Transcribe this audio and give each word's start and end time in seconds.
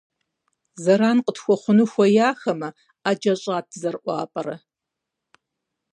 –Зэран 0.83 1.17
къытхуэхъуну 1.25 1.87
хуеяхэмэ, 1.91 2.69
Ӏэджэ 3.03 3.33
щӀат 3.41 3.65
дызэрыӀуапӀэрэ. 3.69 4.55